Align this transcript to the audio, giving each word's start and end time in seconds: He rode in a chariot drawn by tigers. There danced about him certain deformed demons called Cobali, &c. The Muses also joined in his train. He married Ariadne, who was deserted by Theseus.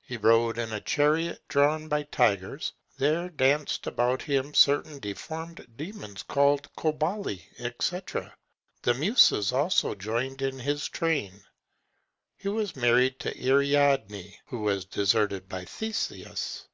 He 0.00 0.16
rode 0.16 0.56
in 0.56 0.72
a 0.72 0.80
chariot 0.80 1.42
drawn 1.48 1.86
by 1.86 2.04
tigers. 2.04 2.72
There 2.96 3.28
danced 3.28 3.86
about 3.86 4.22
him 4.22 4.54
certain 4.54 4.98
deformed 5.00 5.66
demons 5.76 6.22
called 6.22 6.70
Cobali, 6.78 7.42
&c. 7.82 8.00
The 8.80 8.94
Muses 8.94 9.52
also 9.52 9.94
joined 9.94 10.40
in 10.40 10.58
his 10.60 10.88
train. 10.88 11.44
He 12.38 12.48
married 12.74 13.16
Ariadne, 13.26 14.38
who 14.46 14.60
was 14.60 14.86
deserted 14.86 15.46
by 15.46 15.66
Theseus. 15.66 16.68